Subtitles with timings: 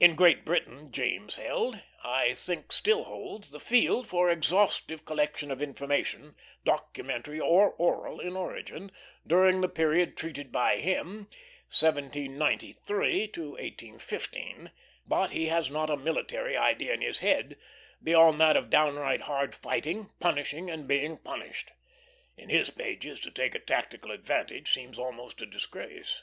[0.00, 5.50] In Great Britain, James held, and I think still holds, the field for exhaustive collection
[5.50, 8.90] of information, documentary or oral in origin,
[9.26, 11.28] during the period treated by him,
[11.68, 14.70] 1793 1815;
[15.06, 17.58] but he has not a military idea in his head
[18.02, 21.72] beyond that of downright hard fighting, punishing and being punished.
[22.38, 26.22] In his pages, to take a tactical advantage seems almost a disgrace.